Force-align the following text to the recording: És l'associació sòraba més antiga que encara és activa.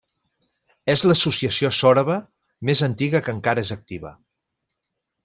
És 0.93 1.03
l'associació 1.07 1.71
sòraba 1.79 2.15
més 2.71 2.81
antiga 2.91 3.21
que 3.29 3.37
encara 3.39 3.67
és 3.67 3.73
activa. 3.77 4.15